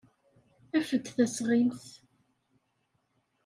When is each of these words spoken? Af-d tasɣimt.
Af-d 0.77 1.05
tasɣimt. 1.15 1.85